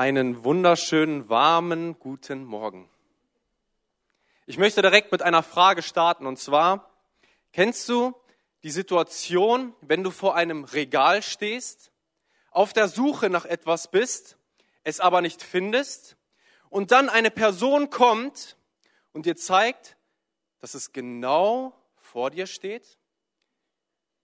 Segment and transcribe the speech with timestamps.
[0.00, 2.88] Einen wunderschönen, warmen, guten Morgen.
[4.46, 6.90] Ich möchte direkt mit einer Frage starten und zwar,
[7.52, 8.14] kennst du
[8.62, 11.92] die Situation, wenn du vor einem Regal stehst,
[12.50, 14.38] auf der Suche nach etwas bist,
[14.84, 16.16] es aber nicht findest
[16.70, 18.56] und dann eine Person kommt
[19.12, 19.98] und dir zeigt,
[20.60, 22.96] dass es genau vor dir steht?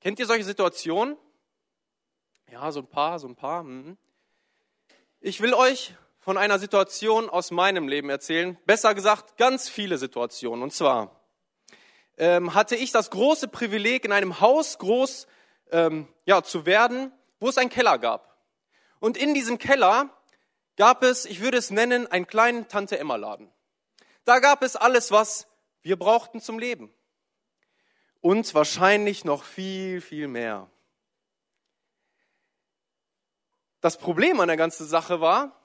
[0.01, 1.19] Kennt ihr solche Situationen?
[2.51, 3.63] Ja, so ein paar, so ein paar.
[3.63, 3.99] Mhm.
[5.21, 8.59] Ich will euch von einer Situation aus meinem Leben erzählen.
[8.67, 10.63] Besser gesagt, ganz viele Situationen.
[10.63, 11.23] Und zwar
[12.19, 15.27] ähm, hatte ich das große Privileg, in einem Haus groß
[15.71, 18.37] ähm, ja, zu werden, wo es einen Keller gab.
[19.01, 20.11] Und in diesem Keller
[20.77, 23.51] gab es, ich würde es nennen, einen kleinen Tante-Emma-Laden.
[24.27, 25.49] Da gab es alles, was
[25.83, 26.93] wir brauchten zum Leben.
[28.21, 30.69] Und wahrscheinlich noch viel, viel mehr.
[33.87, 35.65] Das Problem an der ganzen Sache war,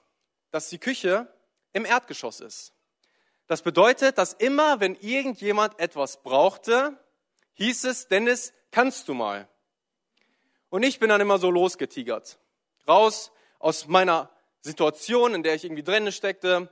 [0.52, 1.28] dass die Küche
[1.74, 2.72] im Erdgeschoss ist.
[3.48, 7.00] Das bedeutet, dass immer, wenn irgendjemand etwas brauchte,
[7.54, 9.50] hieß es, Dennis, kannst du mal?
[10.70, 12.38] Und ich bin dann immer so losgetigert.
[12.88, 16.70] Raus aus meiner Situation, in der ich irgendwie drin steckte.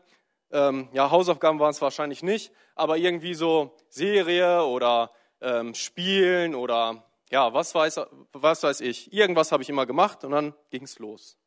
[0.51, 7.08] Ähm, ja, Hausaufgaben waren es wahrscheinlich nicht, aber irgendwie so Serie oder ähm, Spielen oder
[7.29, 8.01] ja, was weiß,
[8.33, 9.13] was weiß ich.
[9.13, 11.37] Irgendwas habe ich immer gemacht und dann ging es los.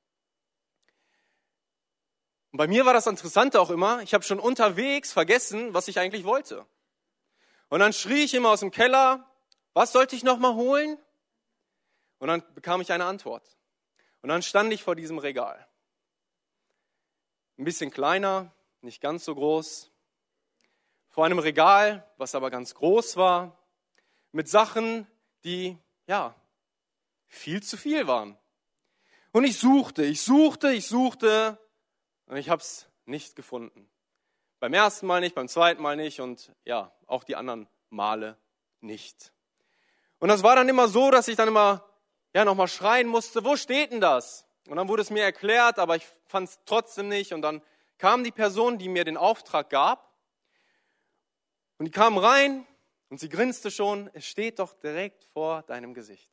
[2.52, 5.98] Und bei mir war das Interessante auch immer, ich habe schon unterwegs vergessen, was ich
[5.98, 6.66] eigentlich wollte.
[7.68, 9.26] Und dann schrie ich immer aus dem Keller,
[9.72, 10.98] was sollte ich noch mal holen?
[12.18, 13.56] Und dann bekam ich eine Antwort.
[14.20, 15.66] Und dann stand ich vor diesem Regal.
[17.58, 18.52] Ein bisschen kleiner,
[18.82, 19.90] nicht ganz so groß.
[21.08, 23.58] Vor einem Regal, was aber ganz groß war,
[24.30, 25.06] mit Sachen,
[25.44, 26.34] die, ja,
[27.28, 28.36] viel zu viel waren.
[29.32, 31.58] Und ich suchte, ich suchte, ich suchte
[32.26, 33.88] und ich habe es nicht gefunden.
[34.60, 38.36] Beim ersten Mal nicht, beim zweiten Mal nicht und ja, auch die anderen Male
[38.80, 39.32] nicht.
[40.18, 41.84] Und das war dann immer so, dass ich dann immer
[42.34, 44.46] ja nochmal schreien musste, wo steht denn das?
[44.68, 47.32] Und dann wurde es mir erklärt, aber ich fand es trotzdem nicht.
[47.32, 47.62] Und dann
[47.98, 50.12] kam die Person, die mir den Auftrag gab,
[51.78, 52.64] und die kam rein
[53.12, 56.30] und sie grinste schon, es steht doch direkt vor deinem Gesicht.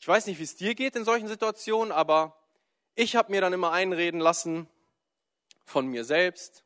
[0.00, 2.36] Ich weiß nicht, wie es dir geht in solchen Situationen, aber
[2.96, 4.68] ich habe mir dann immer einreden lassen
[5.66, 6.64] von mir selbst,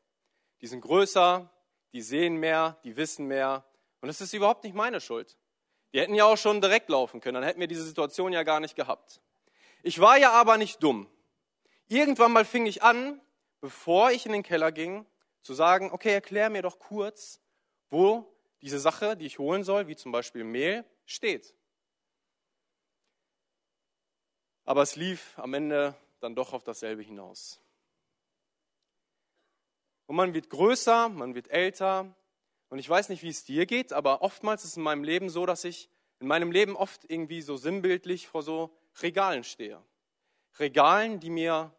[0.61, 1.53] die sind größer,
[1.93, 3.63] die sehen mehr, die wissen mehr.
[4.01, 5.37] Und es ist überhaupt nicht meine Schuld.
[5.93, 8.59] Die hätten ja auch schon direkt laufen können, dann hätten wir diese Situation ja gar
[8.59, 9.21] nicht gehabt.
[9.83, 11.07] Ich war ja aber nicht dumm.
[11.87, 13.21] Irgendwann mal fing ich an,
[13.61, 15.05] bevor ich in den Keller ging,
[15.41, 17.41] zu sagen, okay, erklär mir doch kurz,
[17.89, 21.55] wo diese Sache, die ich holen soll, wie zum Beispiel Mehl, steht.
[24.65, 27.59] Aber es lief am Ende dann doch auf dasselbe hinaus.
[30.05, 32.15] Und man wird größer, man wird älter.
[32.69, 35.29] Und ich weiß nicht, wie es dir geht, aber oftmals ist es in meinem Leben
[35.29, 35.89] so, dass ich
[36.19, 39.81] in meinem Leben oft irgendwie so sinnbildlich vor so Regalen stehe.
[40.59, 41.73] Regalen, die mir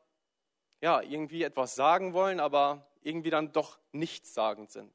[0.80, 4.92] ja irgendwie etwas sagen wollen, aber irgendwie dann doch nichtssagend sind.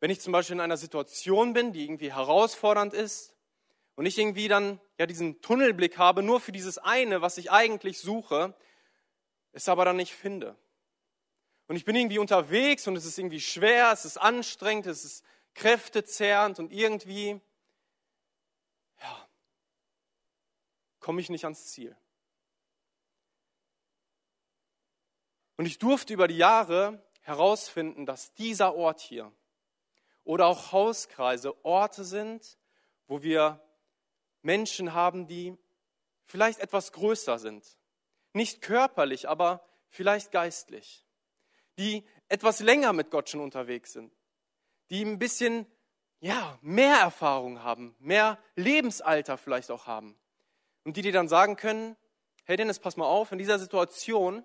[0.00, 3.34] Wenn ich zum Beispiel in einer Situation bin, die irgendwie herausfordernd ist,
[3.98, 7.98] und ich irgendwie dann ja diesen Tunnelblick habe, nur für dieses eine, was ich eigentlich
[7.98, 8.54] suche,
[9.50, 10.54] es aber dann nicht finde.
[11.66, 15.24] Und ich bin irgendwie unterwegs und es ist irgendwie schwer, es ist anstrengend, es ist
[15.54, 17.40] kräftezehrend und irgendwie,
[19.00, 19.28] ja,
[21.00, 21.96] komme ich nicht ans Ziel.
[25.58, 29.32] Und ich durfte über die Jahre herausfinden, dass dieser Ort hier
[30.22, 32.56] oder auch Hauskreise Orte sind,
[33.08, 33.60] wo wir
[34.40, 35.58] Menschen haben, die
[36.26, 37.76] vielleicht etwas größer sind.
[38.32, 41.04] Nicht körperlich, aber vielleicht geistlich.
[41.76, 44.14] Die etwas länger mit Gott schon unterwegs sind.
[44.90, 45.66] Die ein bisschen,
[46.20, 50.16] ja, mehr Erfahrung haben, mehr Lebensalter vielleicht auch haben.
[50.84, 51.96] Und die dir dann sagen können,
[52.44, 54.44] hey Dennis, pass mal auf, in dieser Situation,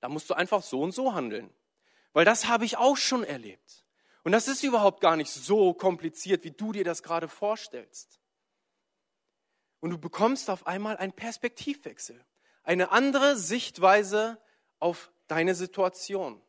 [0.00, 1.52] da musst du einfach so und so handeln.
[2.12, 3.84] Weil das habe ich auch schon erlebt.
[4.22, 8.20] Und das ist überhaupt gar nicht so kompliziert, wie du dir das gerade vorstellst.
[9.80, 12.24] Und du bekommst auf einmal einen Perspektivwechsel,
[12.64, 14.40] eine andere Sichtweise
[14.80, 16.42] auf deine Situation.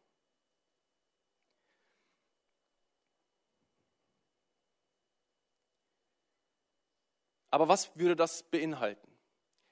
[7.51, 9.11] Aber was würde das beinhalten?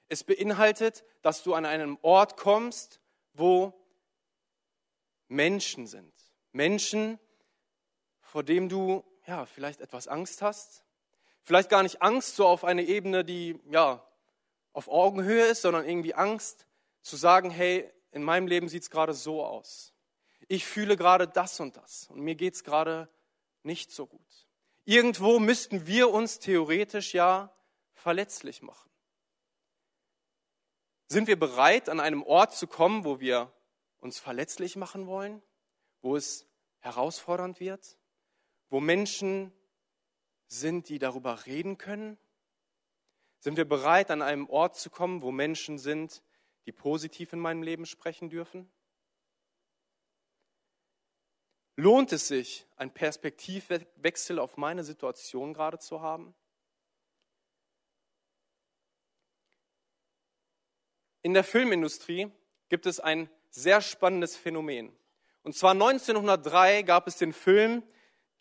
[0.08, 3.00] Es beinhaltet, dass du an einen Ort kommst,
[3.38, 3.72] wo
[5.28, 6.12] Menschen sind.
[6.52, 7.18] Menschen,
[8.20, 10.84] vor dem du ja vielleicht etwas Angst hast,
[11.46, 14.04] Vielleicht gar nicht Angst so auf eine Ebene, die ja
[14.72, 16.66] auf Augenhöhe ist, sondern irgendwie Angst
[17.02, 19.94] zu sagen, hey, in meinem Leben sieht es gerade so aus.
[20.48, 23.08] Ich fühle gerade das und das und mir geht es gerade
[23.62, 24.48] nicht so gut.
[24.84, 27.54] Irgendwo müssten wir uns theoretisch ja
[27.94, 28.90] verletzlich machen.
[31.08, 33.52] Sind wir bereit, an einem Ort zu kommen, wo wir
[33.98, 35.40] uns verletzlich machen wollen,
[36.02, 36.48] wo es
[36.80, 37.96] herausfordernd wird,
[38.70, 39.52] wo Menschen
[40.48, 42.18] sind, die darüber reden können?
[43.38, 46.22] Sind wir bereit, an einem Ort zu kommen, wo Menschen sind,
[46.66, 48.68] die positiv in meinem Leben sprechen dürfen?
[51.76, 56.34] Lohnt es sich, einen Perspektivwechsel auf meine Situation gerade zu haben?
[61.26, 62.30] In der Filmindustrie
[62.68, 64.96] gibt es ein sehr spannendes Phänomen.
[65.42, 67.82] Und zwar 1903 gab es den Film,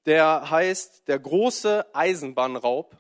[0.06, 2.96] der heißt Der große Eisenbahnraub,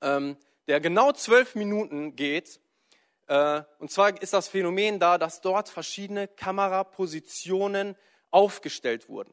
[0.00, 0.36] ähm,
[0.66, 2.58] der genau zwölf Minuten geht.
[3.28, 7.94] Äh, und zwar ist das Phänomen da, dass dort verschiedene Kamerapositionen
[8.32, 9.32] aufgestellt wurden.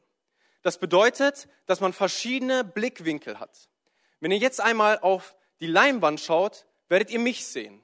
[0.61, 3.71] Das bedeutet, dass man verschiedene Blickwinkel hat.
[4.19, 7.83] Wenn ihr jetzt einmal auf die Leinwand schaut, werdet ihr mich sehen.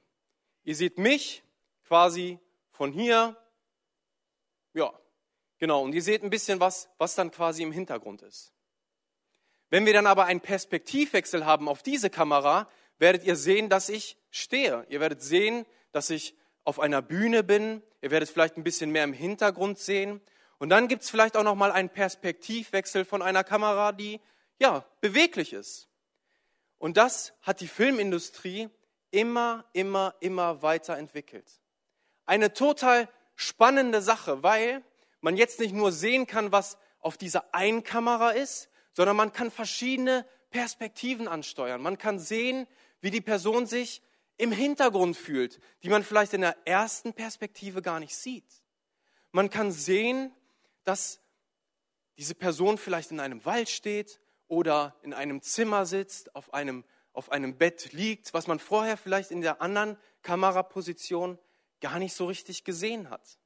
[0.62, 1.42] Ihr seht mich
[1.88, 2.38] quasi
[2.70, 3.34] von hier,
[4.74, 4.92] ja,
[5.56, 8.52] genau, und ihr seht ein bisschen was, was dann quasi im Hintergrund ist.
[9.70, 12.68] Wenn wir dann aber einen Perspektivwechsel haben auf diese Kamera,
[12.98, 14.86] werdet ihr sehen, dass ich stehe.
[14.90, 17.82] Ihr werdet sehen, dass ich auf einer Bühne bin.
[18.02, 20.20] Ihr werdet vielleicht ein bisschen mehr im Hintergrund sehen.
[20.58, 24.20] Und dann gibt es vielleicht auch noch mal einen Perspektivwechsel von einer Kamera, die
[24.58, 25.88] ja beweglich ist.
[26.78, 28.68] Und das hat die Filmindustrie
[29.10, 31.60] immer, immer, immer weiterentwickelt.
[32.28, 34.84] Eine total spannende Sache, weil
[35.22, 39.50] man jetzt nicht nur sehen kann, was auf dieser einen Kamera ist, sondern man kann
[39.50, 41.80] verschiedene Perspektiven ansteuern.
[41.80, 42.66] Man kann sehen,
[43.00, 44.02] wie die Person sich
[44.36, 48.62] im Hintergrund fühlt, die man vielleicht in der ersten Perspektive gar nicht sieht.
[49.32, 50.30] Man kann sehen,
[50.84, 51.20] dass
[52.18, 56.84] diese Person vielleicht in einem Wald steht oder in einem Zimmer sitzt, auf einem,
[57.14, 61.38] auf einem Bett liegt, was man vorher vielleicht in der anderen Kameraposition
[61.80, 63.38] gar nicht so richtig gesehen hat.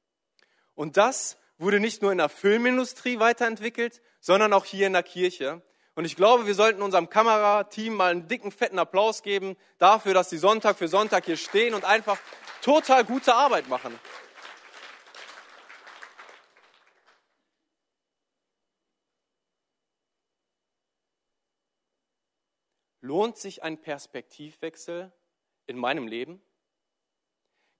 [0.75, 5.61] Und das wurde nicht nur in der Filmindustrie weiterentwickelt, sondern auch hier in der Kirche.
[5.95, 10.29] Und ich glaube, wir sollten unserem Kamerateam mal einen dicken, fetten Applaus geben dafür, dass
[10.29, 12.17] sie Sonntag für Sonntag hier stehen und einfach
[12.61, 13.97] total gute Arbeit machen.
[23.01, 25.11] Lohnt sich ein Perspektivwechsel
[25.67, 26.41] in meinem Leben?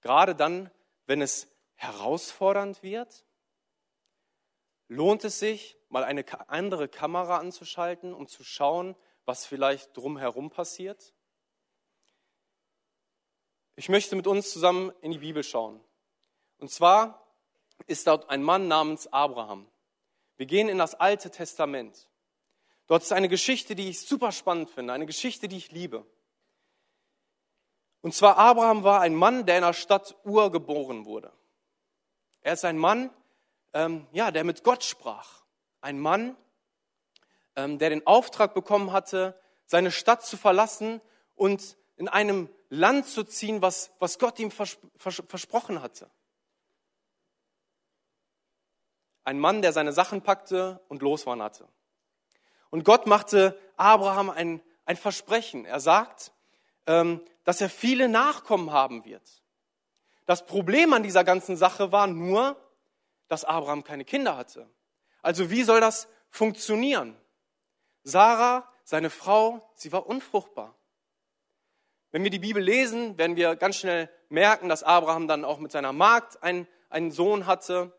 [0.04, 0.70] Gerade dann,
[1.06, 3.24] wenn es herausfordernd wird?
[4.88, 11.14] Lohnt es sich, mal eine andere Kamera anzuschalten, um zu schauen, was vielleicht drumherum passiert?
[13.76, 15.82] Ich möchte mit uns zusammen in die Bibel schauen.
[16.58, 17.26] Und zwar
[17.86, 19.66] ist dort ein Mann namens Abraham.
[20.36, 22.10] Wir gehen in das Alte Testament.
[22.88, 26.06] Dort ist eine Geschichte, die ich super spannend finde, eine Geschichte, die ich liebe.
[28.04, 31.32] Und zwar Abraham war ein Mann, der in der Stadt Ur geboren wurde.
[32.42, 33.08] Er ist ein Mann,
[33.72, 35.42] ähm, ja, der mit Gott sprach.
[35.80, 36.36] Ein Mann,
[37.56, 41.00] ähm, der den Auftrag bekommen hatte, seine Stadt zu verlassen
[41.34, 46.10] und in einem Land zu ziehen, was, was Gott ihm vers vers versprochen hatte.
[49.24, 51.66] Ein Mann, der seine Sachen packte und loswanderte.
[52.68, 55.64] Und Gott machte Abraham ein, ein Versprechen.
[55.64, 56.32] Er sagt,
[56.86, 59.42] ähm, dass er viele Nachkommen haben wird.
[60.26, 62.56] Das Problem an dieser ganzen Sache war nur,
[63.28, 64.68] dass Abraham keine Kinder hatte.
[65.22, 67.16] Also wie soll das funktionieren?
[68.02, 70.74] Sarah, seine Frau, sie war unfruchtbar.
[72.10, 75.72] Wenn wir die Bibel lesen, werden wir ganz schnell merken, dass Abraham dann auch mit
[75.72, 77.92] seiner Magd einen, einen Sohn hatte.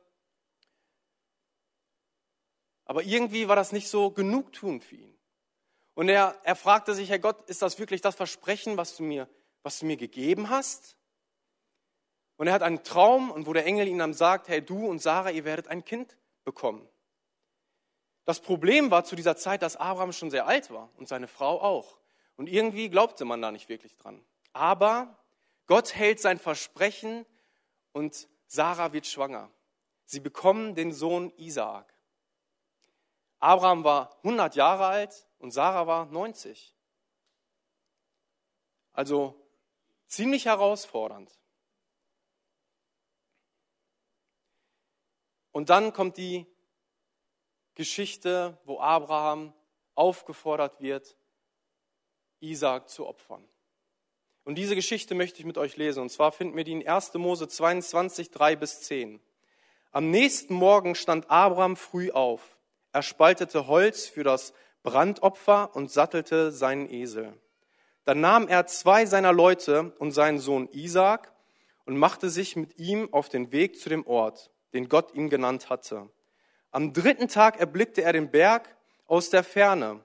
[2.85, 5.14] Aber irgendwie war das nicht so genugtuend für ihn.
[5.95, 9.27] Und er, er fragte sich, Herr Gott, ist das wirklich das Versprechen, was du, mir,
[9.63, 10.97] was du mir gegeben hast?
[12.37, 14.99] Und er hat einen Traum und wo der Engel ihm dann sagt, hey, du und
[14.99, 16.87] Sarah, ihr werdet ein Kind bekommen.
[18.25, 21.61] Das Problem war zu dieser Zeit, dass Abraham schon sehr alt war und seine Frau
[21.61, 21.99] auch.
[22.35, 24.21] Und irgendwie glaubte man da nicht wirklich dran.
[24.51, 25.17] Aber
[25.67, 27.25] Gott hält sein Versprechen
[27.93, 29.49] und Sarah wird schwanger.
[30.05, 31.93] Sie bekommen den Sohn Isaak.
[33.39, 36.73] Abraham war 100 Jahre alt und Sarah war 90.
[38.93, 39.39] Also
[40.07, 41.39] ziemlich herausfordernd.
[45.51, 46.47] Und dann kommt die
[47.75, 49.53] Geschichte, wo Abraham
[49.93, 51.15] aufgefordert wird,
[52.39, 53.47] Isaak zu opfern.
[54.45, 56.01] Und diese Geschichte möchte ich mit euch lesen.
[56.01, 57.13] Und zwar finden wir die in 1.
[57.13, 59.21] Mose 22, 3 bis 10.
[59.91, 62.57] Am nächsten Morgen stand Abraham früh auf.
[62.91, 64.51] Er spaltete Holz für das
[64.85, 67.33] Brandopfer und sattelte seinen Esel.
[68.05, 71.33] Dann nahm er zwei seiner Leute und seinen Sohn Isaak
[71.85, 75.69] und machte sich mit ihm auf den Weg zu dem Ort, den Gott ihm genannt
[75.69, 76.09] hatte.
[76.71, 78.75] Am dritten Tag erblickte er den Berg
[79.07, 80.03] aus der Ferne.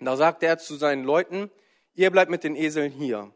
[0.00, 1.50] Da sagte er zu seinen Leuten,
[1.94, 3.32] ihr bleibt mit den Eseln hier.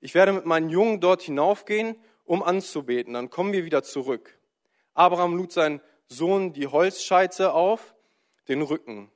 [0.00, 3.14] Ich werde mit meinen Jungen dort hinaufgehen, um anzubeten.
[3.14, 4.38] Dann kommen wir wieder zurück.
[4.94, 7.94] Abraham lud seinen Sohn die Holzscheite auf,
[8.48, 9.10] den Rücken.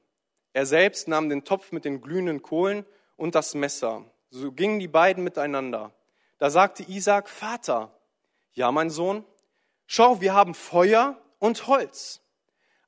[0.52, 2.84] Er selbst nahm den Topf mit den glühenden Kohlen
[3.16, 4.04] und das Messer.
[4.30, 5.92] So gingen die beiden miteinander.
[6.38, 7.94] Da sagte Isaac, Vater,
[8.52, 9.24] ja, mein Sohn,
[9.86, 12.22] schau, wir haben Feuer und Holz.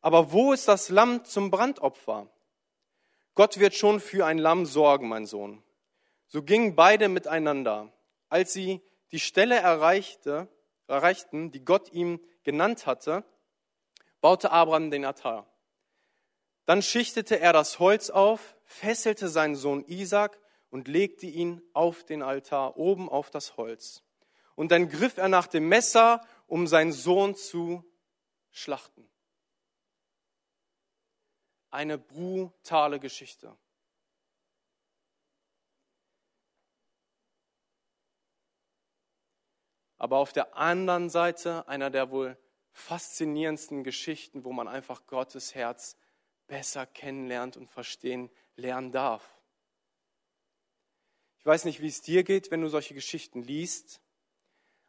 [0.00, 2.28] Aber wo ist das Lamm zum Brandopfer?
[3.34, 5.62] Gott wird schon für ein Lamm sorgen, mein Sohn.
[6.26, 7.92] So gingen beide miteinander.
[8.28, 8.80] Als sie
[9.12, 10.48] die Stelle erreichte,
[10.86, 13.24] erreichten, die Gott ihm genannt hatte,
[14.20, 15.46] baute Abraham den Altar.
[16.64, 20.38] Dann schichtete er das Holz auf, fesselte seinen Sohn Isaac
[20.70, 24.02] und legte ihn auf den Altar, oben auf das Holz.
[24.54, 27.84] Und dann griff er nach dem Messer, um seinen Sohn zu
[28.50, 29.08] schlachten.
[31.70, 33.56] Eine brutale Geschichte.
[40.02, 42.36] aber auf der anderen Seite einer der wohl
[42.72, 45.96] faszinierendsten Geschichten, wo man einfach Gottes Herz
[46.52, 49.22] besser kennenlernt und verstehen lernen darf.
[51.38, 54.02] Ich weiß nicht, wie es dir geht, wenn du solche Geschichten liest,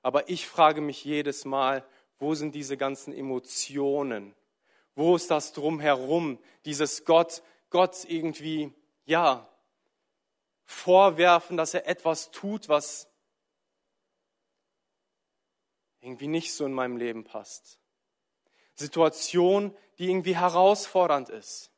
[0.01, 1.87] aber ich frage mich jedes Mal,
[2.19, 4.35] wo sind diese ganzen Emotionen?
[4.93, 6.37] Wo ist das drumherum?
[6.65, 8.73] Dieses Gott, Gott irgendwie,
[9.05, 9.49] ja,
[10.65, 13.07] vorwerfen, dass er etwas tut, was
[16.01, 17.79] irgendwie nicht so in meinem Leben passt.
[18.75, 21.71] Situation, die irgendwie herausfordernd ist.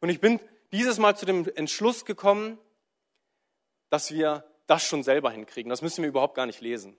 [0.00, 0.40] Und ich bin
[0.72, 2.58] dieses Mal zu dem Entschluss gekommen,
[3.90, 5.70] dass wir das schon selber hinkriegen.
[5.70, 6.96] Das müssen wir überhaupt gar nicht lesen.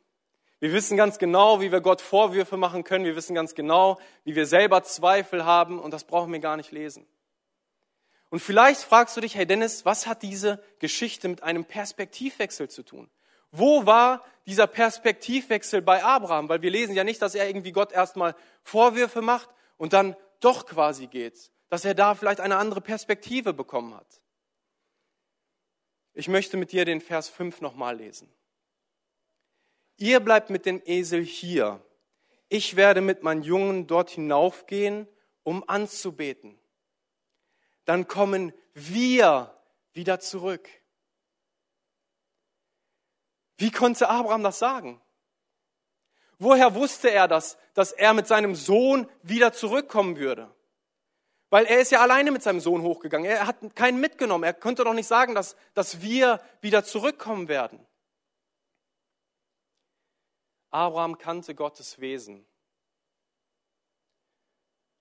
[0.60, 3.06] Wir wissen ganz genau, wie wir Gott Vorwürfe machen können.
[3.06, 6.72] Wir wissen ganz genau, wie wir selber Zweifel haben und das brauchen wir gar nicht
[6.72, 7.08] lesen.
[8.30, 12.84] Und vielleicht fragst du dich, hey Dennis, was hat diese Geschichte mit einem Perspektivwechsel zu
[12.84, 13.10] tun?
[13.52, 16.50] Wo war dieser Perspektivwechsel bei Abraham?
[16.50, 20.66] Weil wir lesen ja nicht, dass er irgendwie Gott erstmal Vorwürfe macht und dann doch
[20.66, 24.22] quasi geht, dass er da vielleicht eine andere Perspektive bekommen hat.
[26.14, 28.30] Ich möchte mit dir den Vers 5 nochmal lesen.
[29.98, 31.84] Ihr bleibt mit dem Esel hier.
[32.48, 35.08] Ich werde mit meinen Jungen dort hinaufgehen,
[35.44, 36.58] um anzubeten.
[37.86, 39.54] Dann kommen wir
[39.94, 40.70] wieder zurück.
[43.60, 45.02] Wie konnte Abraham das sagen?
[46.40, 50.50] Woher wusste er das, dass er mit seinem Sohn wieder zurückkommen würde?
[51.50, 53.30] Weil er ist ja alleine mit seinem Sohn hochgegangen.
[53.30, 54.46] Er hat keinen mitgenommen.
[54.46, 57.86] Er konnte doch nicht sagen, dass, dass wir wieder zurückkommen werden.
[60.70, 62.46] Abraham kannte Gottes Wesen.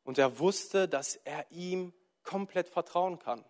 [0.02, 1.92] Und er wusste, dass er ihm
[2.24, 3.44] komplett vertrauen kann.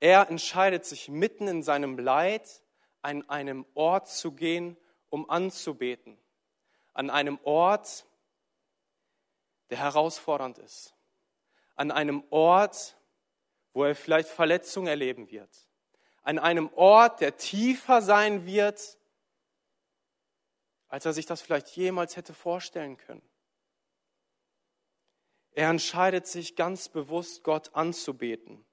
[0.00, 2.62] Er entscheidet sich mitten in seinem Leid
[3.02, 4.76] an einem Ort zu gehen,
[5.08, 6.18] um anzubeten.
[6.92, 8.06] An einem Ort,
[9.70, 10.94] der herausfordernd ist.
[11.74, 12.96] An einem Ort,
[13.72, 15.68] wo er vielleicht Verletzungen erleben wird.
[16.22, 18.98] An einem Ort, der tiefer sein wird,
[20.88, 23.28] als er sich das vielleicht jemals hätte vorstellen können.
[25.52, 28.64] Er entscheidet sich ganz bewusst, Gott anzubeten.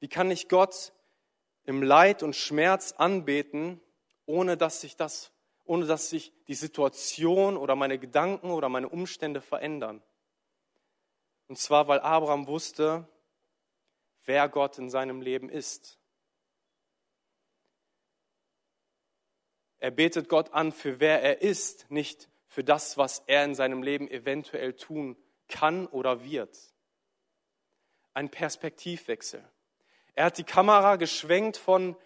[0.00, 0.92] Wie kann ich Gott
[1.64, 3.80] im Leid und Schmerz anbeten,
[4.26, 5.30] ohne dass sich das,
[5.64, 10.02] ohne dass sich die Situation oder meine Gedanken oder meine Umstände verändern?
[11.48, 13.08] Und zwar, weil Abraham wusste,
[14.24, 15.98] wer Gott in seinem Leben ist.
[19.78, 23.82] Er betet Gott an für wer er ist, nicht für das, was er in seinem
[23.82, 25.16] Leben eventuell tun
[25.48, 26.56] kann oder wird.
[28.12, 29.48] Ein Perspektivwechsel.
[30.20, 31.96] Er hat die Kamera geschwenkt von,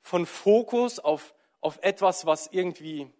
[0.00, 3.12] von Fokus auf, auf etwas, was irgendwie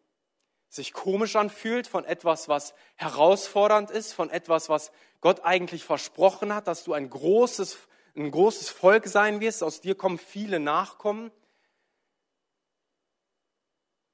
[0.68, 6.68] sich komisch anfühlt, von etwas, was herausfordernd ist, von etwas, was Gott eigentlich versprochen hat,
[6.68, 7.76] dass du ein großes,
[8.14, 11.32] ein großes Volk sein wirst, aus dir kommen viele Nachkommen,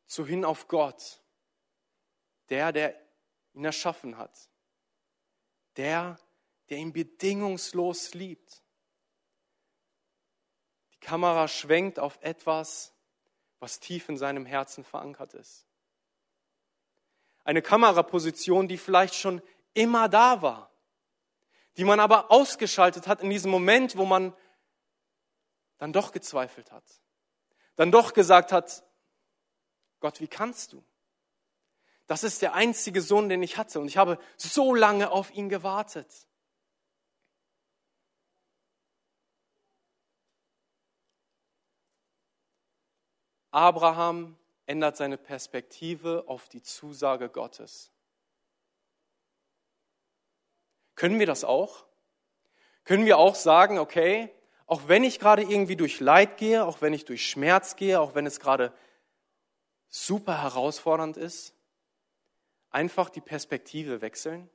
[0.06, 1.20] zu hin auf Gott,
[2.48, 2.98] der, der
[3.52, 4.48] ihn erschaffen hat.
[5.76, 6.18] Der,
[6.70, 8.62] der ihn bedingungslos liebt.
[11.00, 12.92] Die Kamera schwenkt auf etwas,
[13.60, 15.66] was tief in seinem Herzen verankert ist.
[17.44, 19.42] Eine Kameraposition, die vielleicht schon
[19.74, 20.70] immer da war,
[21.76, 24.34] die man aber ausgeschaltet hat in diesem Moment, wo man
[25.78, 26.84] dann doch gezweifelt hat,
[27.76, 28.84] dann doch gesagt hat,
[30.00, 30.84] Gott, wie kannst du?
[32.06, 35.48] Das ist der einzige Sohn, den ich hatte und ich habe so lange auf ihn
[35.48, 36.26] gewartet.
[43.50, 44.36] Abraham
[44.66, 47.90] ändert seine Perspektive auf die Zusage Gottes.
[50.94, 51.86] Können wir das auch?
[52.84, 54.30] Können wir auch sagen, okay,
[54.66, 58.14] auch wenn ich gerade irgendwie durch Leid gehe, auch wenn ich durch Schmerz gehe, auch
[58.14, 58.72] wenn es gerade
[59.88, 61.54] super herausfordernd ist,
[62.70, 64.50] einfach die Perspektive wechseln?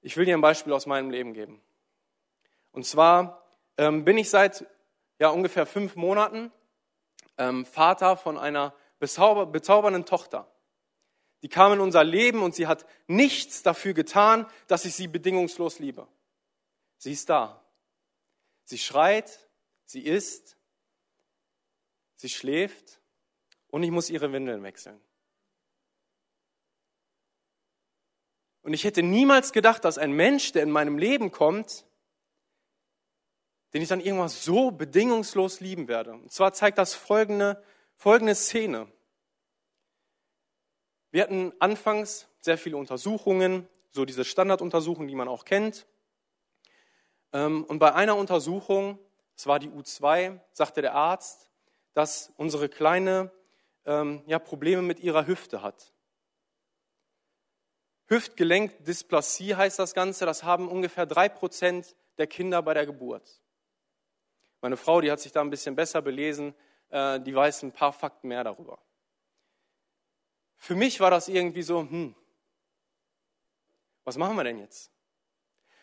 [0.00, 1.60] Ich will dir ein Beispiel aus meinem Leben geben.
[2.70, 3.44] Und zwar
[3.76, 4.66] ähm, bin ich seit
[5.22, 6.50] ja, ungefähr fünf Monaten
[7.38, 10.52] ähm, Vater von einer bezauber bezaubernden Tochter.
[11.42, 15.78] Die kam in unser Leben und sie hat nichts dafür getan, dass ich sie bedingungslos
[15.78, 16.08] liebe.
[16.98, 17.64] Sie ist da.
[18.64, 19.48] Sie schreit,
[19.84, 20.56] sie isst,
[22.16, 23.00] sie schläft
[23.68, 25.00] und ich muss ihre Windeln wechseln.
[28.62, 31.84] Und ich hätte niemals gedacht, dass ein Mensch, der in meinem Leben kommt,
[33.72, 36.12] den ich dann irgendwann so bedingungslos lieben werde.
[36.12, 37.62] Und zwar zeigt das folgende,
[37.96, 38.86] folgende Szene.
[41.10, 45.86] Wir hatten anfangs sehr viele Untersuchungen, so diese Standarduntersuchungen, die man auch kennt.
[47.32, 48.98] Ähm, und bei einer Untersuchung,
[49.36, 51.50] es war die U2, sagte der Arzt,
[51.94, 53.30] dass unsere Kleine
[53.84, 55.92] ähm, ja, Probleme mit ihrer Hüfte hat.
[58.06, 63.41] Hüftgelenkdysplasie heißt das Ganze, das haben ungefähr drei Prozent der Kinder bei der Geburt.
[64.62, 66.54] Meine Frau, die hat sich da ein bisschen besser belesen,
[66.90, 68.78] äh, die weiß ein paar Fakten mehr darüber.
[70.56, 72.14] Für mich war das irgendwie so, hm,
[74.04, 74.92] was machen wir denn jetzt?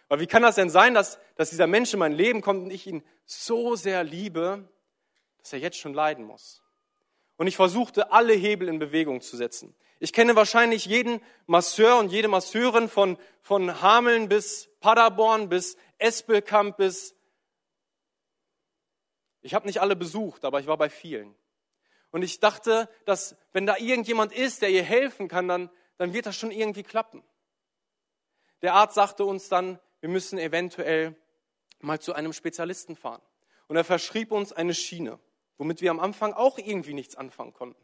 [0.07, 2.71] Weil wie kann das denn sein, dass, dass dieser Mensch in mein Leben kommt und
[2.71, 4.67] ich ihn so sehr liebe,
[5.39, 6.63] dass er jetzt schon leiden muss?
[7.35, 9.75] Und ich versuchte, alle Hebel in Bewegung zu setzen.
[9.99, 16.77] Ich kenne wahrscheinlich jeden Masseur und jede Masseurin von, von Hameln bis Paderborn bis Espelkamp
[16.77, 17.18] bis
[19.41, 21.35] ich habe nicht alle besucht, aber ich war bei vielen.
[22.11, 26.25] Und ich dachte, dass wenn da irgendjemand ist, der ihr helfen kann, dann, dann wird
[26.25, 27.23] das schon irgendwie klappen.
[28.61, 31.15] Der Arzt sagte uns dann, wir müssen eventuell
[31.79, 33.21] mal zu einem Spezialisten fahren.
[33.67, 35.19] Und er verschrieb uns eine Schiene,
[35.57, 37.81] womit wir am Anfang auch irgendwie nichts anfangen konnten.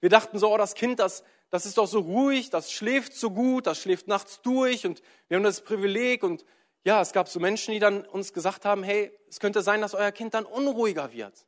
[0.00, 3.30] Wir dachten so, oh, das Kind, das, das ist doch so ruhig, das schläft so
[3.30, 6.44] gut, das schläft nachts durch und wir haben das Privileg und
[6.84, 9.94] ja, es gab so Menschen, die dann uns gesagt haben, hey, es könnte sein, dass
[9.94, 11.46] euer Kind dann unruhiger wird.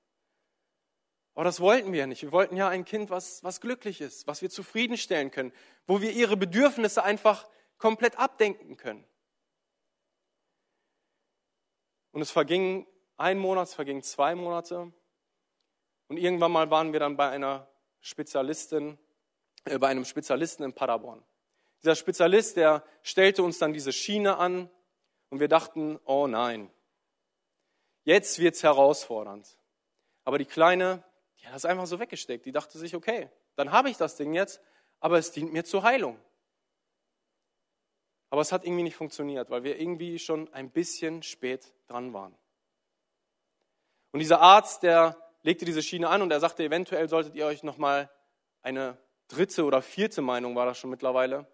[1.34, 2.22] Aber das wollten wir nicht.
[2.22, 5.52] Wir wollten ja ein Kind, was, was glücklich ist, was wir zufriedenstellen können,
[5.86, 9.06] wo wir ihre Bedürfnisse einfach komplett abdenken können.
[12.12, 14.92] Und es verging ein Monat, es vergingen zwei Monate.
[16.08, 17.68] Und irgendwann mal waren wir dann bei einer
[18.00, 18.98] Spezialistin,
[19.64, 21.24] äh, bei einem Spezialisten in Paderborn.
[21.82, 24.68] Dieser Spezialist, der stellte uns dann diese Schiene an
[25.30, 26.70] und wir dachten, oh nein,
[28.04, 29.58] jetzt wird's herausfordernd.
[30.24, 31.02] Aber die Kleine,
[31.40, 32.44] die hat das einfach so weggesteckt.
[32.44, 34.60] Die dachte sich, okay, dann habe ich das Ding jetzt,
[35.00, 36.20] aber es dient mir zur Heilung.
[38.28, 42.36] Aber es hat irgendwie nicht funktioniert, weil wir irgendwie schon ein bisschen spät dran waren.
[44.12, 47.62] Und dieser Arzt, der legte diese Schiene an und er sagte, eventuell solltet ihr euch
[47.62, 48.10] nochmal
[48.62, 51.46] eine dritte oder vierte Meinung, war das schon mittlerweile,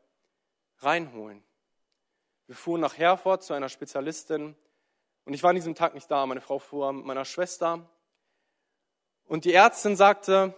[0.79, 1.43] reinholen.
[2.47, 4.57] Wir fuhren nach Herford zu einer Spezialistin
[5.25, 6.25] und ich war an diesem Tag nicht da.
[6.27, 7.89] Meine Frau fuhr mit meiner Schwester
[9.25, 10.55] und die Ärztin sagte,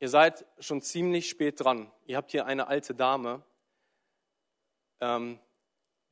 [0.00, 1.90] ihr seid schon ziemlich spät dran.
[2.04, 3.42] Ihr habt hier eine alte Dame,
[5.00, 5.38] ähm,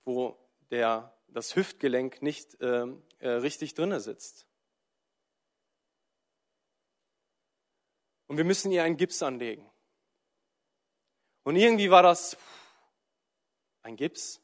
[0.04, 0.38] wo
[0.70, 4.46] der, das Hüftgelenk nicht ähm, äh, richtig drinne sitzt.
[8.28, 9.68] Und wir müssen ihr einen Gips anlegen.
[11.42, 12.36] Und irgendwie war das,
[13.82, 14.40] ein Gips?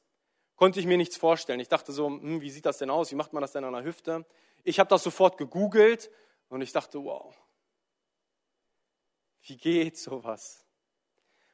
[0.56, 1.60] Konnte ich mir nichts vorstellen.
[1.60, 3.10] Ich dachte so, hm, wie sieht das denn aus?
[3.10, 4.24] Wie macht man das denn an der Hüfte?
[4.64, 6.10] Ich habe das sofort gegoogelt
[6.48, 7.34] und ich dachte, wow,
[9.42, 10.64] wie geht sowas?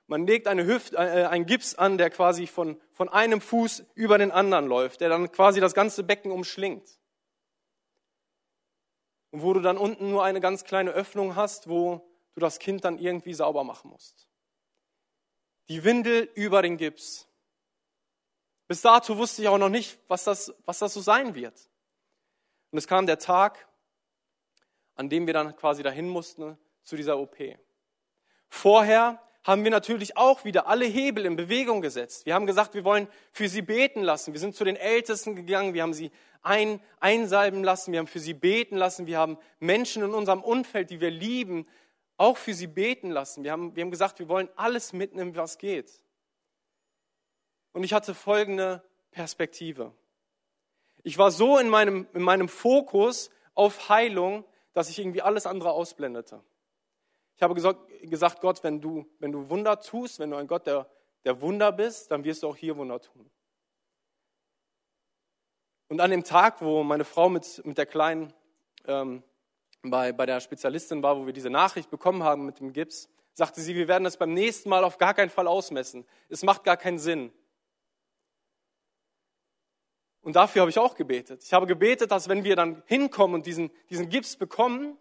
[0.07, 4.19] Man legt eine Hüft, äh, einen Gips an, der quasi von, von einem Fuß über
[4.19, 6.99] den anderen läuft, der dann quasi das ganze Becken umschlingt.
[9.31, 12.85] Und wo du dann unten nur eine ganz kleine Öffnung hast, wo, du das Kind
[12.85, 14.29] dann irgendwie sauber machen musst.
[15.69, 17.29] Die Windel über den Gips.
[18.69, 21.69] Bis dato wusste ich auch noch nicht, was das, was das so sein wird.
[22.71, 23.69] Und es kam der Tag,
[24.95, 27.37] an dem wir dann quasi dahin mussten zu dieser OP.
[28.49, 32.27] Vorher haben wir natürlich auch wieder alle Hebel in Bewegung gesetzt.
[32.27, 34.33] Wir haben gesagt, wir wollen für sie beten lassen.
[34.33, 38.21] Wir sind zu den Ältesten gegangen, wir haben sie ein, einsalben lassen, wir haben für
[38.21, 41.67] sie beten lassen, wir haben Menschen in unserem Umfeld, die wir lieben,
[42.17, 43.43] auch für sie beten lassen.
[43.43, 46.02] Wir haben, wir haben gesagt, wir wollen alles mitnehmen, was geht.
[47.73, 49.93] Und ich hatte folgende Perspektive.
[51.03, 55.73] Ich war so in meinem, in meinem Fokus auf Heilung, dass ich irgendwie alles andere
[55.73, 56.43] ausblendete.
[57.37, 60.89] Ich habe gesagt, Gott, wenn du, wenn du Wunder tust, wenn du ein Gott der,
[61.25, 63.29] der Wunder bist, dann wirst du auch hier Wunder tun.
[65.89, 68.33] Und an dem Tag, wo meine Frau mit, mit der Kleinen
[68.87, 69.23] ähm,
[69.83, 73.61] bei, bei der Spezialistin war, wo wir diese Nachricht bekommen haben mit dem Gips, sagte
[73.61, 76.07] sie, wir werden das beim nächsten Mal auf gar keinen Fall ausmessen.
[76.29, 77.33] Es macht gar keinen Sinn.
[80.23, 81.43] Und dafür habe ich auch gebetet.
[81.43, 84.97] Ich habe gebetet, dass wenn wir dann hinkommen und diesen, diesen Gips bekommen,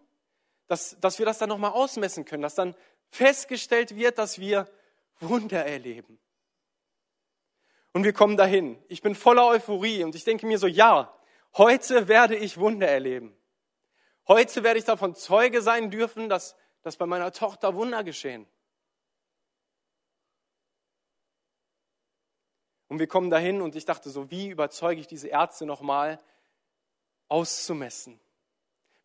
[0.66, 2.74] dass, dass wir das dann nochmal ausmessen können, dass dann
[3.08, 4.68] festgestellt wird, dass wir
[5.20, 6.18] Wunder erleben.
[7.92, 8.82] Und wir kommen dahin.
[8.88, 11.12] Ich bin voller Euphorie und ich denke mir so, ja,
[11.56, 13.36] heute werde ich Wunder erleben.
[14.26, 18.46] Heute werde ich davon Zeuge sein dürfen, dass, dass bei meiner Tochter Wunder geschehen.
[22.92, 26.20] Und wir kommen dahin und ich dachte so, wie überzeuge ich diese Ärzte nochmal
[27.28, 28.20] auszumessen?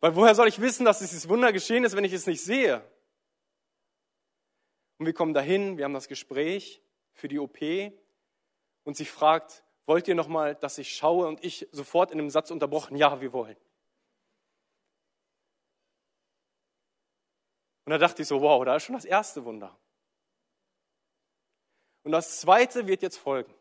[0.00, 2.86] Weil woher soll ich wissen, dass dieses Wunder geschehen ist, wenn ich es nicht sehe?
[4.98, 6.82] Und wir kommen dahin, wir haben das Gespräch
[7.14, 7.62] für die OP
[8.84, 11.26] und sie fragt, wollt ihr nochmal, dass ich schaue?
[11.26, 13.56] Und ich sofort in einem Satz unterbrochen, ja, wir wollen.
[17.86, 19.74] Und da dachte ich so, wow, da ist schon das erste Wunder.
[22.02, 23.54] Und das zweite wird jetzt folgen.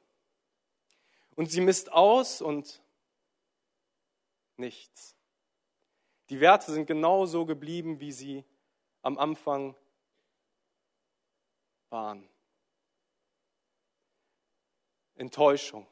[1.38, 2.82] Und sie misst aus und
[4.58, 5.16] nichts.
[6.32, 8.44] Die Werte sind genauso geblieben, wie sie
[9.04, 9.76] am Anfang
[11.92, 12.28] waren.
[15.14, 15.86] Enttäuschung.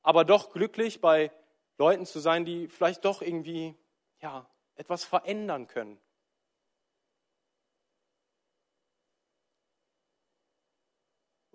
[0.00, 1.30] Aber doch glücklich bei
[1.76, 3.76] Leuten zu sein, die vielleicht doch irgendwie
[4.20, 6.00] ja, etwas verändern können.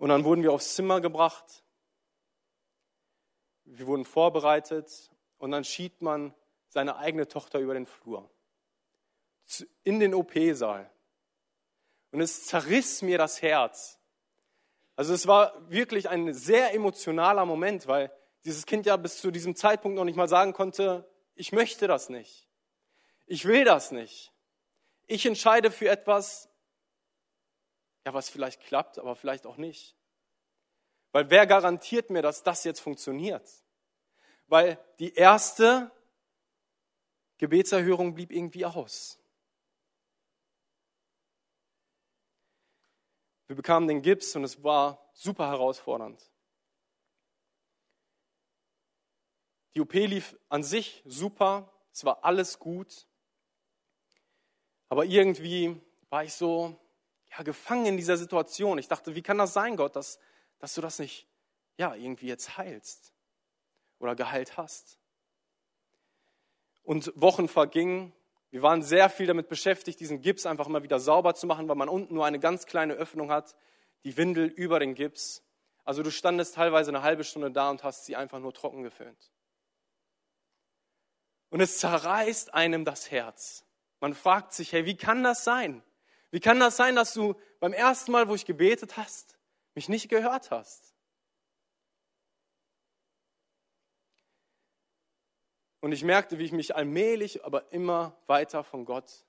[0.06, 1.64] Und dann wurden wir aufs Zimmer gebracht.
[3.64, 6.32] Wir wurden vorbereitet und dann schied man
[6.68, 8.30] seine eigene Tochter über den Flur
[9.82, 10.88] in den OP-Saal.
[12.12, 13.98] Und es zerriss mir das Herz.
[14.94, 18.12] Also es war wirklich ein sehr emotionaler Moment, weil
[18.44, 22.10] dieses Kind ja bis zu diesem Zeitpunkt noch nicht mal sagen konnte, ich möchte das
[22.10, 22.48] nicht.
[23.26, 24.32] Ich will das nicht.
[25.08, 26.48] Ich entscheide für etwas,
[28.06, 29.96] ja, was vielleicht klappt, aber vielleicht auch nicht.
[31.10, 33.50] Weil wer garantiert mir, dass das jetzt funktioniert?
[34.46, 35.90] Weil die erste
[37.38, 39.18] Gebetserhörung blieb irgendwie aus.
[43.48, 46.30] Wir bekamen den Gips und es war super herausfordernd.
[49.74, 53.08] Die OP lief an sich super, es war alles gut,
[54.88, 56.78] aber irgendwie war ich so
[57.36, 58.78] ja, gefangen in dieser Situation.
[58.78, 60.18] Ich dachte, wie kann das sein, Gott, dass,
[60.58, 61.26] dass du das nicht
[61.76, 63.12] ja, irgendwie jetzt heilst
[63.98, 64.98] oder geheilt hast?
[66.82, 68.12] Und Wochen vergingen.
[68.50, 71.76] Wir waren sehr viel damit beschäftigt, diesen Gips einfach mal wieder sauber zu machen, weil
[71.76, 73.56] man unten nur eine ganz kleine Öffnung hat,
[74.04, 75.42] die Windel über den Gips.
[75.84, 79.32] Also du standest teilweise eine halbe Stunde da und hast sie einfach nur trocken geföhnt.
[81.50, 83.64] Und es zerreißt einem das Herz.
[84.00, 85.82] Man fragt sich, hey, wie kann das sein?
[86.36, 89.38] Wie kann das sein, dass du beim ersten Mal, wo ich gebetet hast,
[89.74, 90.94] mich nicht gehört hast?
[95.80, 99.24] Und ich merkte, wie ich mich allmählich, aber immer weiter von Gott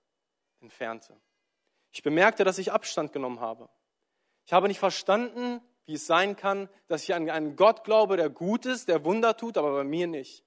[0.59, 1.17] entfernte.
[1.93, 3.69] Ich bemerkte, dass ich Abstand genommen habe.
[4.45, 8.29] Ich habe nicht verstanden, wie es sein kann, dass ich an einen Gott glaube, der
[8.29, 10.43] gut ist, der Wunder tut, aber bei mir nicht.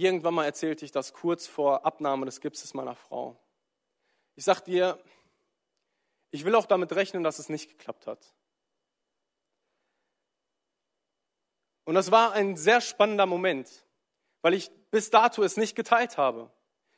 [0.00, 3.38] Irgendwann mal erzählte ich das kurz vor Abnahme des Gipses meiner Frau.
[4.34, 4.98] Ich sag dir,
[6.30, 8.34] ich will auch damit rechnen, dass es nicht geklappt hat.
[11.84, 13.68] Und das war ein sehr spannender Moment,
[14.40, 16.50] weil ich bis dato es nicht geteilt habe.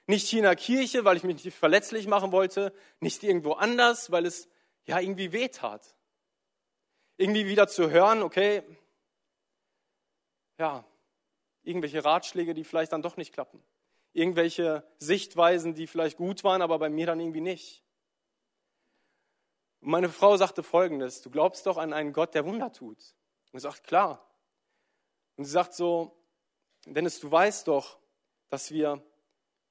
[0.07, 4.12] Nicht hier in der Kirche, weil ich mich nicht verletzlich machen wollte, nicht irgendwo anders,
[4.12, 4.49] weil es
[4.85, 5.97] ja irgendwie weh tat.
[7.17, 8.62] irgendwie wieder zu hören, okay,
[10.59, 10.85] ja,
[11.62, 13.62] irgendwelche Ratschläge, die vielleicht dann doch nicht klappen.
[14.12, 17.83] Irgendwelche Sichtweisen, die vielleicht gut waren, aber bei mir dann irgendwie nicht.
[19.81, 22.98] Und meine Frau sagte folgendes, du glaubst doch an einen Gott, der Wunder tut.
[23.53, 24.29] Und ich sagte, klar.
[25.37, 26.16] Und sie sagt so,
[26.85, 27.98] Dennis, du weißt doch,
[28.48, 29.03] dass wir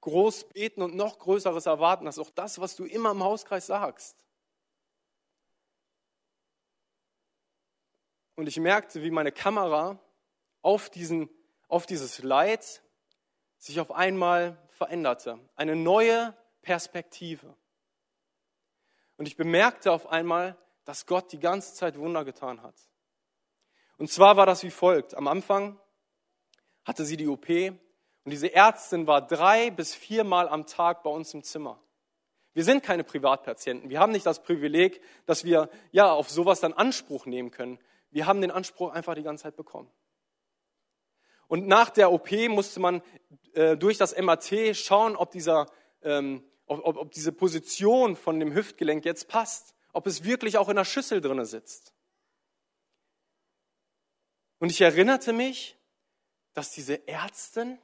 [0.02, 2.08] groß beten und noch Größeres erwarten.
[2.08, 4.26] Ist auch das, was du immer im Hauskreis sagst.
[8.36, 10.00] Und ich merkte, wie meine Kamera
[10.62, 11.30] auf, diesen,
[11.72, 12.84] auf dieses Leid
[13.58, 15.40] sich auf einmal veränderte.
[15.56, 17.56] Eine neue Perspektive.
[19.16, 22.76] Und ich bemerkte auf einmal, dass Gott die ganze Zeit Wunder getan hat.
[23.98, 25.16] Und zwar war das wie folgt.
[25.16, 25.80] Am Anfang
[26.84, 31.34] hatte sie die OP und diese Ärztin war drei bis viermal am Tag bei uns
[31.34, 31.80] im Zimmer.
[32.54, 33.90] Wir sind keine Privatpatienten.
[33.90, 37.80] Wir haben nicht das Privileg, dass wir ja auf sowas dann Anspruch nehmen können.
[38.10, 39.90] Wir haben den Anspruch einfach die ganze Zeit bekommen.
[41.52, 43.02] Und nach der OP musste man
[43.52, 45.70] äh, durch das MAT schauen, ob dieser
[46.02, 50.78] ähm, ob, ob diese Position von dem Hüftgelenk jetzt passt, ob es wirklich auch in
[50.78, 51.94] der Schüssel drinne sitzt.
[54.60, 55.78] Und ich erinnerte mich,
[56.54, 57.78] dass diese Ärztin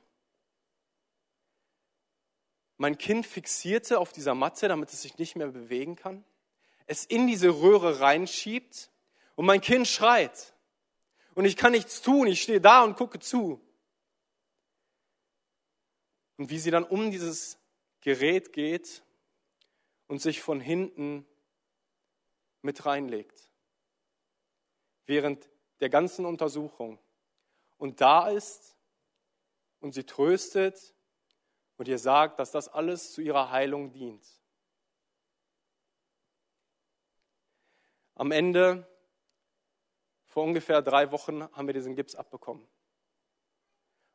[2.78, 6.24] mein Kind fixierte auf dieser Matte, damit es sich nicht mehr bewegen kann,
[6.86, 8.92] es in diese Röhre reinschiebt
[9.36, 10.54] und mein Kind schreit.
[11.38, 13.62] Und ich kann nichts tun, ich stehe da und gucke zu.
[16.38, 17.60] Und wie sie dann um dieses
[18.02, 19.04] Gerät geht
[20.08, 21.28] und sich von hinten
[22.64, 23.52] mit reinlegt.
[25.06, 25.48] Während
[25.80, 26.98] der ganzen Untersuchung.
[27.78, 28.76] Und da ist
[29.80, 30.96] und sie tröstet
[31.78, 34.26] und ihr sagt, dass das alles zu ihrer Heilung dient.
[38.16, 38.88] Am Ende,
[40.28, 42.68] vor ungefähr drei Wochen, haben wir diesen Gips abbekommen.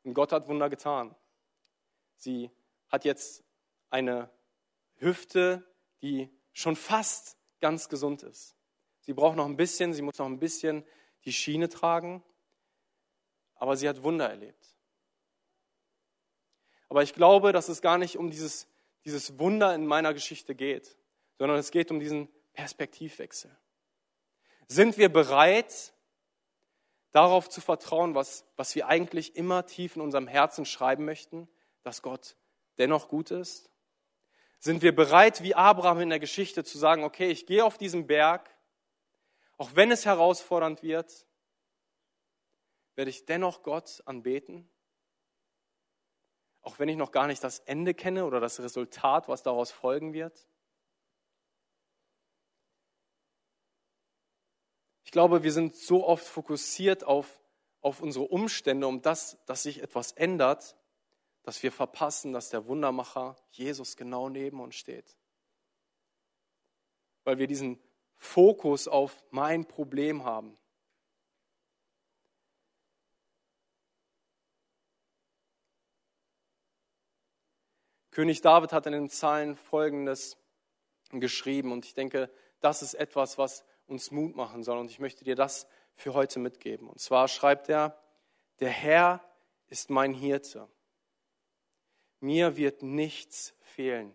[0.04, 1.14] Und Gott hat Wunder getan.
[2.16, 2.50] Sie
[2.88, 3.44] hat jetzt
[3.90, 4.30] eine
[4.96, 5.66] Hüfte,
[6.02, 8.56] die schon fast ganz gesund ist.
[9.00, 10.84] Sie braucht noch ein bisschen, sie muss noch ein bisschen
[11.24, 12.22] die Schiene tragen,
[13.54, 14.76] aber sie hat Wunder erlebt.
[16.88, 18.68] Aber ich glaube, dass es gar nicht um dieses,
[19.04, 20.96] dieses Wunder in meiner Geschichte geht,
[21.38, 23.56] sondern es geht um diesen Perspektivwechsel.
[24.68, 25.94] Sind wir bereit,
[27.12, 31.48] darauf zu vertrauen, was, was wir eigentlich immer tief in unserem Herzen schreiben möchten,
[31.82, 32.36] dass Gott
[32.78, 33.70] dennoch gut ist?
[34.58, 38.06] Sind wir bereit, wie Abraham in der Geschichte, zu sagen, okay, ich gehe auf diesen
[38.06, 38.48] Berg,
[39.58, 41.26] auch wenn es herausfordernd wird,
[42.94, 44.68] werde ich dennoch Gott anbeten?
[46.62, 50.12] Auch wenn ich noch gar nicht das Ende kenne oder das Resultat, was daraus folgen
[50.12, 50.46] wird?
[55.12, 57.38] Ich glaube, wir sind so oft fokussiert auf,
[57.82, 60.74] auf unsere Umstände, um das, dass sich etwas ändert,
[61.42, 65.18] dass wir verpassen, dass der Wundermacher Jesus genau neben uns steht.
[67.24, 67.78] Weil wir diesen
[68.16, 70.56] Fokus auf mein Problem haben.
[78.12, 80.38] König David hat in den Zahlen Folgendes
[81.10, 85.24] geschrieben und ich denke, das ist etwas, was uns Mut machen soll und ich möchte
[85.24, 86.88] dir das für heute mitgeben.
[86.88, 87.96] Und zwar schreibt er,
[88.60, 89.24] der Herr
[89.68, 90.68] ist mein Hirte
[92.22, 94.14] mir wird nichts fehlen.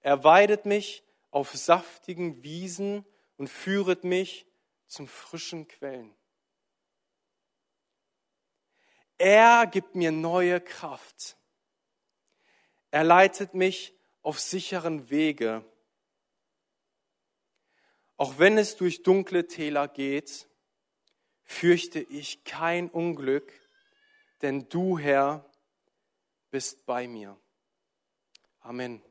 [0.00, 3.04] Er weidet mich auf saftigen Wiesen
[3.36, 4.46] und führet mich
[4.86, 6.14] zum frischen Quellen.
[9.18, 11.36] Er gibt mir neue Kraft.
[12.90, 15.64] Er leitet mich auf sicheren Wege.
[18.22, 20.46] Auch wenn es durch dunkle Täler geht,
[21.42, 23.52] fürchte ich kein Unglück,
[24.42, 25.44] denn du, Herr,
[26.52, 27.36] bist bei mir.
[28.60, 29.02] Amen.